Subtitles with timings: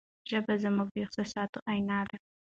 [0.29, 2.17] ژبه زموږ د احساساتو آینه ده.